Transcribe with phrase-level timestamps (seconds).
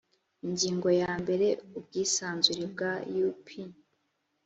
[0.45, 1.47] ingingo ya mbere
[1.77, 2.93] ubwisanzure bwa
[3.27, 3.47] up